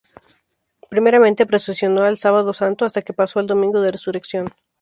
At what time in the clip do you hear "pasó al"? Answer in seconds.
3.13-3.45